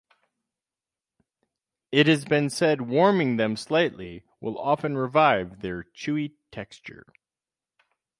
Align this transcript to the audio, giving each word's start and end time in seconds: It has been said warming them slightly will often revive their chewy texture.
It 1.91 2.07
has 2.07 2.25
been 2.25 2.49
said 2.49 2.81
warming 2.89 3.37
them 3.37 3.55
slightly 3.55 4.23
will 4.39 4.57
often 4.57 4.97
revive 4.97 5.61
their 5.61 5.83
chewy 5.95 6.31
texture. 6.51 7.05